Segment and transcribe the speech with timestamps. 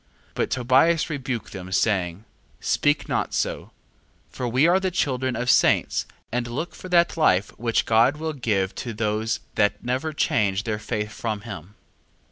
[0.29, 0.33] 2:17.
[0.33, 2.25] But Tobias rebuked them, saying:
[2.59, 3.65] Speak not so:
[4.31, 4.31] 2:18.
[4.31, 8.33] For we are the children of saints, and look for that life which God will
[8.33, 11.75] give to those that never change their faith from him.